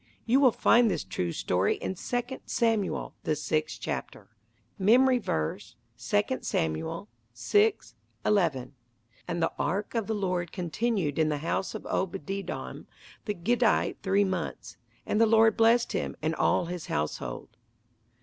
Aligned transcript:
You 0.25 0.39
will 0.39 0.51
find 0.51 0.89
this 0.89 1.03
true 1.03 1.31
story 1.31 1.75
in 1.75 1.95
Second 1.95 2.39
Samuel, 2.47 3.13
the 3.23 3.35
sixth 3.35 3.79
chapter. 3.79 4.29
Memory 4.79 5.19
Verse, 5.19 5.75
II 6.11 6.39
Samuel 6.41 7.07
6: 7.33 7.93
11 8.25 8.73
"And 9.27 9.43
the 9.43 9.51
ark 9.59 9.93
of 9.93 10.07
the 10.07 10.15
Lord 10.15 10.51
continued 10.51 11.19
in 11.19 11.29
the 11.29 11.37
house 11.45 11.75
of 11.75 11.83
Obededom 11.85 12.87
the 13.25 13.35
Gittite 13.35 13.99
three 14.01 14.25
months; 14.25 14.77
and 15.05 15.21
the 15.21 15.27
Lord 15.27 15.55
blessed 15.55 15.91
him, 15.91 16.15
and 16.19 16.33
all 16.33 16.65
his 16.65 16.87
household." 16.87 17.49